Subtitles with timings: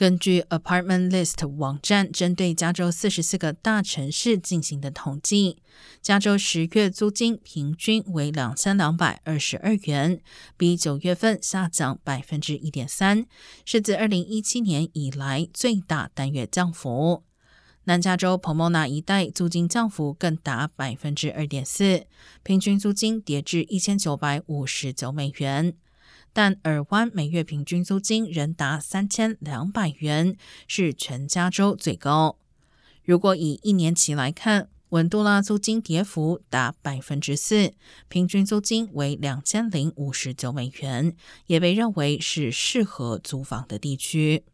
[0.00, 5.58] 根据 Apartment List 网站针对加州四十四个大城市进行的统计，
[6.00, 10.22] 加州十月租金平均为两千两百二十二元，
[10.56, 13.26] 比九月份下降百分之一点三，
[13.66, 17.24] 是自二零一七年以来最大单月降幅。
[17.84, 22.06] 南加州 Pomona 一带租金降幅更达百分之二点四，
[22.42, 25.74] 平均租金跌至一千九百五十九美元。
[26.32, 30.36] 但尔湾每月平均租金仍达三千两百元，
[30.68, 32.36] 是全加州最高。
[33.04, 37.72] 如果以一年期来看，文杜拉租金跌幅达百分之四，
[38.08, 41.14] 平均租金为两千零五十九美元，
[41.46, 44.44] 也被认为是适合租房的地区。